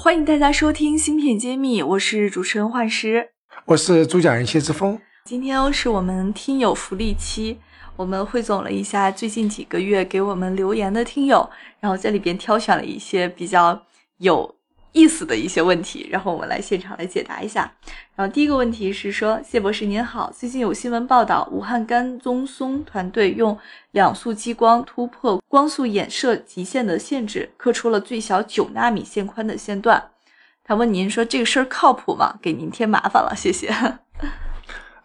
[0.00, 3.30] 欢迎大家收听芯片揭秘，我是主持人幻师，
[3.64, 4.96] 我是主讲人谢志峰。
[5.24, 7.58] 今天是我们听友福利期，
[7.96, 11.50] 我们汇总了一下最近几个月给我们留言的听友，
[11.80, 13.82] 然后在里边挑选了一些比较
[14.18, 14.54] 有。
[14.92, 17.70] 意思的一些问题，然后我们来现场来解答一下。
[18.14, 23.56] 然后第一个问题是说，谢博士您好，最近有新闻报道，武汉甘宗松团队用
[23.92, 30.10] 两束激光突破光速衍射极限的限制，刻出了最小九纳米线宽的线段。
[30.64, 32.38] 他问您说这个事儿靠谱吗？
[32.42, 33.74] 给您添麻烦了，谢谢。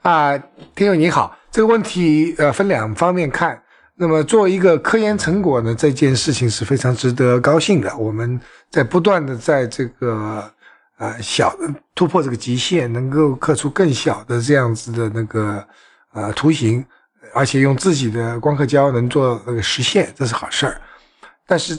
[0.02, 0.38] 啊，
[0.76, 3.63] 听友你好，这个问题呃分两方面看。
[3.96, 7.96] 那么作为一个科研成果呢，这件事情是非常值得高兴的。
[7.96, 10.52] 我们在不断的在这个
[10.98, 11.56] 呃小
[11.94, 15.64] 突破这个极限，能够刻出更小的这样子的那个
[16.14, 16.84] 呃图形，
[17.36, 20.82] 而且用自己的光刻胶能做那个实现，这是好事儿。
[21.46, 21.78] 但是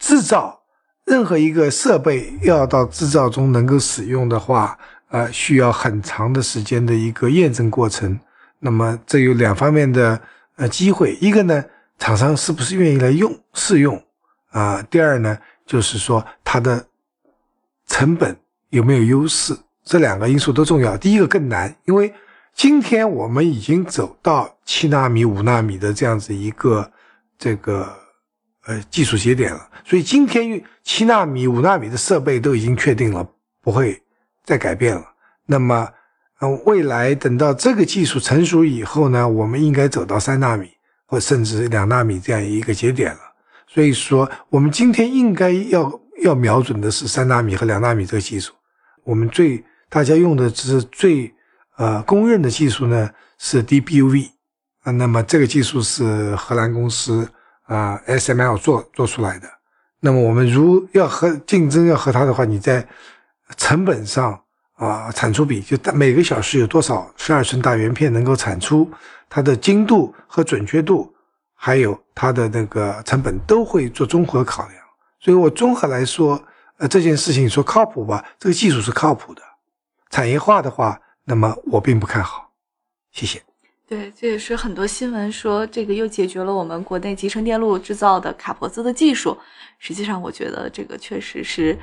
[0.00, 0.60] 制造
[1.04, 4.76] 任何一个设备要到制造中能够使用的话，
[5.10, 8.18] 呃，需要很长的时间的一个验证过程。
[8.58, 10.20] 那么这有两方面的。
[10.56, 11.64] 呃，机会一个呢，
[11.98, 14.00] 厂商是不是愿意来用试用
[14.50, 14.80] 啊？
[14.82, 16.86] 第二呢，就是说它的
[17.88, 18.36] 成本
[18.70, 20.96] 有没有优势，这两个因素都重要。
[20.96, 22.14] 第一个更难，因为
[22.54, 26.88] 今天我们已经走到七纳米、五纳米的这样子一个
[27.36, 27.92] 这个
[28.66, 33.28] 呃技术节点了，所以今天七纳米、五纳米的设备都已经确定了，
[33.60, 34.00] 不会
[34.44, 35.04] 再改变了。
[35.46, 35.88] 那么。
[36.48, 40.70] 未来等到这个技术成熟以后呢，我们应该走到三纳米
[41.06, 43.20] 或甚至两纳米这样一个节点了。
[43.66, 48.52] 所以说，我们今天应该要要瞄准的是三纳米和两纳米这个技术。
[49.02, 51.34] 我们最大家用的是最
[51.76, 54.28] 呃公认的技术呢是 DPUV
[54.82, 57.28] 啊，那么这个技术是荷兰公司
[57.64, 59.48] 啊 SML 做做出来的。
[60.00, 62.86] 那么我们如要和竞争要和它的话，你在
[63.56, 64.40] 成本上。
[64.74, 68.90] 啊，产出比就每个小时有多少十二寸大圆片能够产出，
[69.28, 71.14] 它的精度和准确度，
[71.54, 74.74] 还有它的那个成本都会做综合考量。
[75.20, 76.42] 所以我综合来说，
[76.78, 79.40] 呃，这件事情说靠谱吧，这个技术是靠谱的。
[80.10, 82.50] 产业化的话，那么我并不看好。
[83.12, 83.40] 谢谢。
[83.86, 89.38] 对，这也是很多新闻说这个又解决了我们国内集成电路制造的卡脖子的技术。
[89.78, 91.78] 实际上，我觉得这个确实是。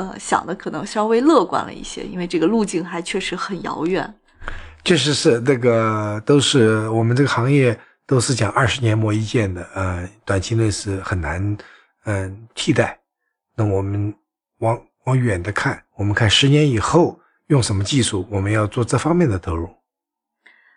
[0.00, 4.14] 呃，想的可能稍微乐观了一些，因为这个路径还确实很遥远。
[4.82, 11.54] 确实是，那个都是我们这个行业都是讲二十年磨一剑的，呃，短期内是很难
[12.04, 12.98] 嗯替代。
[13.54, 14.14] 那我们
[14.60, 19.68] 往往远的看，我们看十年以后用什么技术，我们要做这方面的投入。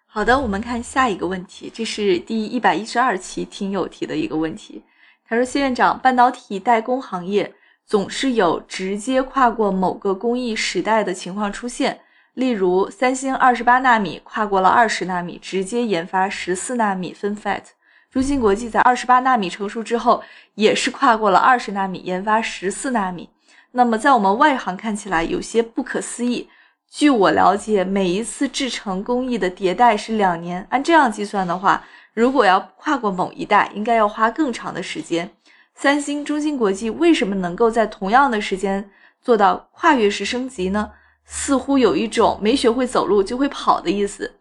[0.06, 4.83] 好的，我们看下一个问题，这是第一百一十二期听友提的一个问题。
[5.25, 7.50] 他说：“谢院长，半导体代工行业。”
[7.85, 11.99] 总是有直接跨过某个工艺时代的情况出现，
[12.33, 17.61] 例如三星二十八纳米跨过了二十纳米，直接研发十四纳米 FinFET；
[18.09, 20.23] 中芯国际在二十八纳米成熟之后，
[20.55, 23.29] 也是跨过了二十纳米，研发十四纳米。
[23.71, 26.47] 那么在我们外行看起来有些不可思议。
[26.89, 31.83] 据我了解，每一次制程工艺的迭代是两年，按这样计算的话，
[32.13, 35.31] 如果要跨过某一代，应该要花更长的时间。
[35.75, 38.89] 三星、中芯国际为什么能够在同样的时间
[39.22, 40.91] 做到跨越式升级呢？
[41.25, 44.31] 似乎有一种没学会走路就会跑的意思。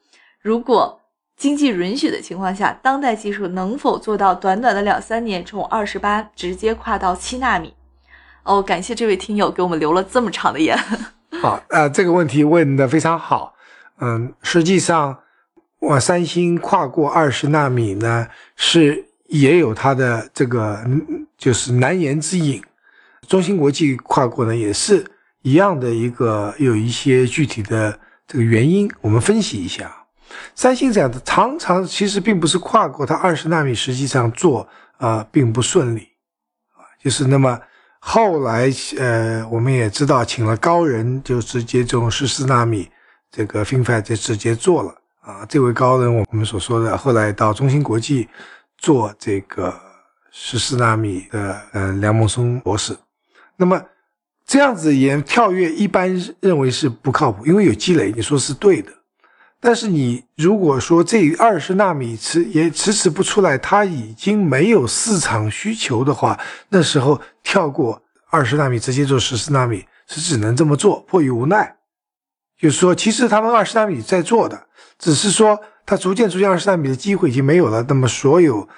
[0.41, 1.01] 如果
[1.37, 7.75] 经济允许的情况下，当代技术能否做到短短的两三年从二十八直接跨到七纳米？
[8.45, 10.79] 哦，感谢这位听友给我们留了这么长的言。
[11.41, 13.55] 好，呃，这个问题问的非常好。
[14.01, 15.21] 嗯，实际上，
[15.79, 19.07] 我三星跨过二十纳米呢是。
[19.33, 20.85] 也有它的这个
[21.43, 22.63] 就是难言之隐，
[23.27, 25.05] 中芯国际跨过呢也是
[25.43, 27.99] 一样的一个有一些具体的
[28.29, 29.93] 这个原因，我们分析一下。
[30.55, 36.07] 三星这样的常常其实并不是跨过它二十纳米，实际上做啊并不顺利
[36.77, 37.61] 啊，就是那么
[37.99, 42.89] 后来呃我们也知道请了高人就直接用十四纳米
[43.33, 48.29] 这个 FinFET 就直接做了啊，这位高人我们所说的后来到中芯国际。
[48.79, 49.73] 做这个
[50.35, 52.97] 十四纳米的呃梁孟松博士，
[53.57, 53.81] 那么
[54.47, 58.91] 这样子也跳跃，一般认为是不靠谱，因为有积累，你说是对的。
[59.61, 66.41] 但是你如果说这二十纳米迟也迟迟不出来，它已经没有市场需求的话，
[66.71, 71.77] 那时候跳过二十纳米直接做十四纳米是只能这么做，迫于无奈。
[72.59, 74.67] 就是说，其实他们二十纳米在做的，
[74.99, 75.61] 只是说。
[75.85, 78.69] 它逐渐逐渐二十纳米的机会已经没有了，那么所有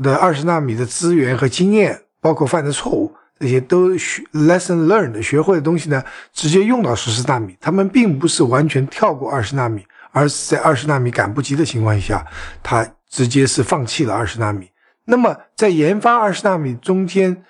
[0.00, 6.02] 的二十纳米的资源和经验，包括犯的错误，这些都学 lesson learned 学会的东西呢，
[6.32, 7.56] 直接用到十四纳米。
[7.60, 12.24] 他们并不是完全跳过二十纳米，而是在二十纳米赶不及的情况下，
[12.62, 14.68] 他直接是放弃了二十纳米。
[15.04, 17.44] 那么在研发二十纳米中间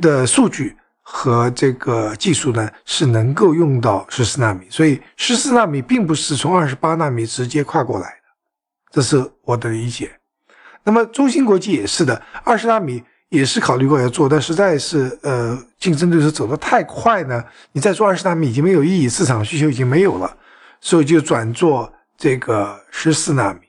[0.00, 4.66] 的数据和这个技术呢，是能够用到十四纳米。
[4.70, 8.16] 所以十四纳米并不是从二十八纳米直接跨过来的，
[8.92, 10.10] 这是我的理解。
[10.84, 13.02] 那么中芯国际也是的，二十纳米。
[13.32, 17.42] 也是考虑过要做，但实在是呃竞争对手走得太快呢，
[17.72, 20.36] 你再做二十纳米已经没有意义，市场需求已经没有了，
[20.82, 23.60] 所以就转做这个十四纳米。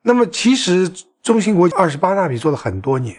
[0.00, 0.88] 那么其实
[1.24, 3.16] 中芯国际二十八纳米做了很多年，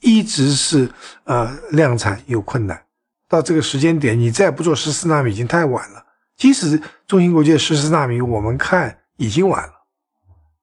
[0.00, 0.88] 一直是
[1.24, 2.82] 呃量产有困难，
[3.28, 6.02] 到这个时间点你再不做十四纳米已经太晚了。
[6.38, 9.72] 即使中芯国际十四纳米，我们看已经晚了，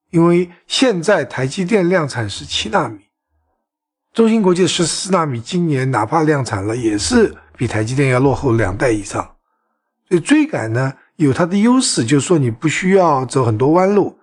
[0.09, 2.99] 因为现在台积电量产是七纳米。
[4.13, 9.23] 中芯国际十四纳米今年哪怕量产了，也是比台积电要落后两代以上。
[10.07, 14.17] 所以追赶呢有它的优势，就是说你不需要走很多弯路，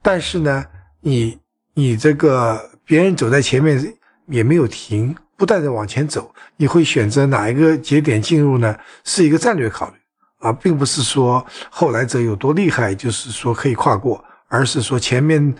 [0.00, 0.64] 但是呢，
[1.00, 1.38] 你
[1.74, 3.94] 你这个别人走在前面
[4.26, 8.74] 也没有停，不断的往前走，你会选择哪一个节点进入呢？
[9.02, 9.96] 是一个战略考虑
[10.38, 15.54] 啊，并不是说后来者有多厉害，就是说可以跨过，而是说前面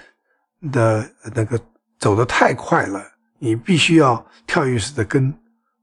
[0.73, 1.59] 的那个
[1.99, 3.03] 走得太快了。
[3.39, 5.33] 你必须要跳跃式的跟，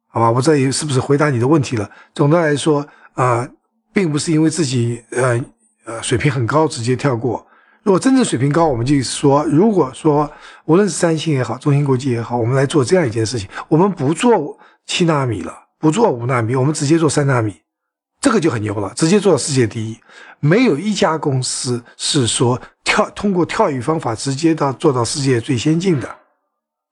[0.07, 0.31] 好吧？
[0.31, 1.87] 我这是不是回答你的问题了？
[2.13, 2.83] 总的来说
[3.13, 3.47] 啊，
[3.93, 5.39] 并不是因为自己呃
[5.85, 7.45] 呃水平很高直接跳过。
[7.83, 10.31] 如果真正水平高，我们就说，如果说
[10.65, 14.57] 无论是三星也好，中芯国际也好，我们来做这样一件事情，我们不做
[14.87, 17.61] 七纳米了，不做五纳米，我们直接做三纳米，
[18.21, 19.99] 这个就很牛了，直接做到世界第一。
[20.39, 26.17] 没有一家公司是说跳通过跳跃方法直接到做到世界最先进的。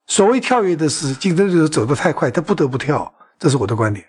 [0.08, 4.04] 所谓跳跃的是竞争对手走得太快，他不得不跳，这是我的观点。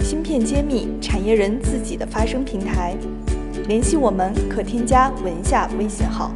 [0.00, 2.96] 芯片揭秘，产业人自己的发声平台，
[3.68, 6.32] 联系我们可添加文下微信号。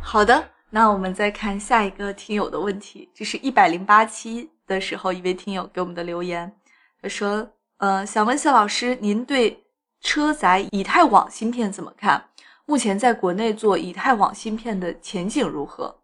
[0.00, 6.67] 好的，那我们再看下一个听友的问题，这是一百零八期的时候一位听友给我们的留言，他
[7.00, 7.48] 他说
[7.78, 9.64] ：“呃，想问谢老师，您对
[10.00, 12.24] 车载以太网芯片怎么看？”
[12.66, 15.96] 目前在国内做以太网芯片的前景如何？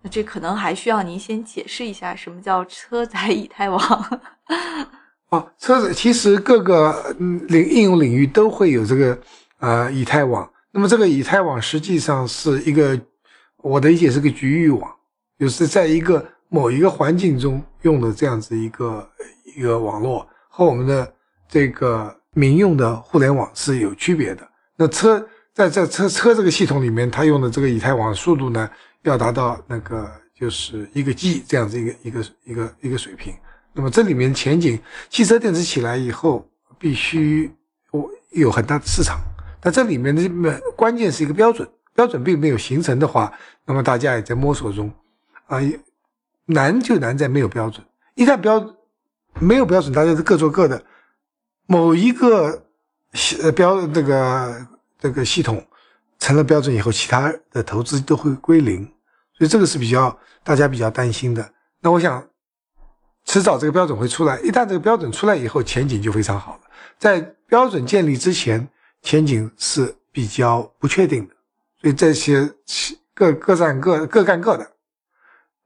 [0.00, 4.20] 那这可能还需要您先解释一下什么叫车载以太网。
[5.28, 7.14] 哦，车载其实各个
[7.48, 9.18] 领应用领域都会有这个
[9.58, 10.50] 呃以太网。
[10.70, 12.98] 那么这个以太网实际上是一个
[13.58, 14.90] 我的理解是个局域网，
[15.38, 19.10] 就是在一个某一个环境中用的这样子一个
[19.56, 21.12] 一个网络，和我们的
[21.48, 24.46] 这个民用的互联网是有区别的。
[24.76, 25.26] 那车。
[25.54, 28.70] 在在车车这个系统里面，它用的这个以太网速度呢，
[29.02, 33.34] 要达到那个就是一个 G 这样子一个一个一个一个水平。
[33.74, 37.52] 那么这里面前景，汽车电池起来以后，必须
[37.90, 39.20] 我有很大的市场。
[39.60, 43.30] 但这里面的关键是一个标准，标准并没有形成的话，
[43.66, 44.90] 那么大家也在摸索中。
[45.48, 45.60] 啊，
[46.46, 47.86] 难就难在没有标准。
[48.14, 48.76] 一旦标
[49.40, 50.82] 没有标准，大家是各做各的。
[51.66, 52.66] 某一个
[53.42, 54.66] 呃标那个。
[55.02, 55.66] 这个系统
[56.20, 58.84] 成了标准以后，其他的投资都会归零，
[59.36, 61.52] 所以这个是比较大家比较担心的。
[61.80, 62.24] 那我想，
[63.24, 64.38] 迟早这个标准会出来。
[64.42, 66.60] 一旦这个标准出来以后，前景就非常好了。
[67.00, 68.68] 在标准建立之前，
[69.02, 71.34] 前景是比较不确定的。
[71.80, 72.48] 所以这些
[73.12, 74.70] 各各占各各干各的。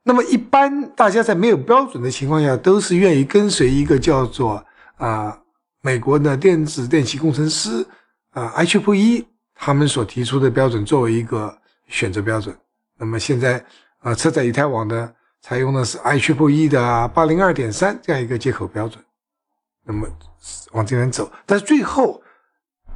[0.07, 5.37] 那么一般大家在没有标准的情况下，都是愿意跟随一个叫做啊
[5.81, 7.85] 美国的电子电气工程师。
[8.31, 12.55] 啊，H P E 他们所提出的标准作为一个选择标准。
[12.97, 13.63] 那么现在
[13.99, 15.11] 啊，车载以太网的
[15.41, 19.03] 采用的是 H P E 的八零二点三这样一个接口标准。
[19.83, 20.07] 那么
[20.71, 22.21] 往这边走，但是最后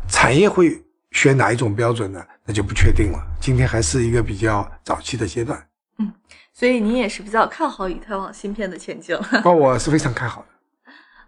[0.07, 2.23] 产业会选哪一种标准呢？
[2.45, 3.19] 那就不确定了。
[3.39, 5.61] 今天还是一个比较早期的阶段。
[5.97, 6.13] 嗯，
[6.53, 9.17] 所以您也是比较看好以太网芯片的前景。
[9.43, 10.47] 哦，我是非常看好的。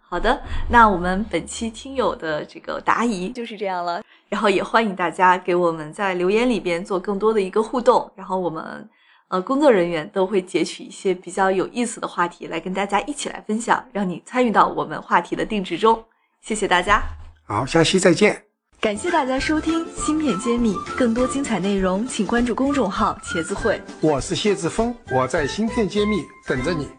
[0.01, 8.87] 好的，那我们本期听友的这个答疑就是这样了，然后也欢迎大家给我们在留言里边做更多的一个互动，然后我们
[9.29, 16.05] 呃工作人员都会截取一些比较有意思的话题来跟大家一起来分享，让你参与到我们话题的定制中。
[16.41, 17.01] 谢谢大家，
[17.47, 18.52] 好，下期再见。
[18.83, 23.81] 感谢大家收听《芯片揭秘》，更多精彩内容请关注公众号“茄子会”。
[24.03, 26.89] 我是谢志峰，我在《芯片揭秘》等着你。